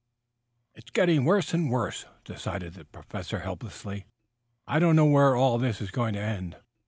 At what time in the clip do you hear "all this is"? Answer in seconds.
5.35-5.91